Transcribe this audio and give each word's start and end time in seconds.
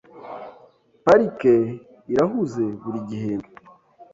Parike 1.03 1.53
irahuze 2.11 2.63
buri 2.81 2.99
gihembwe. 3.09 3.53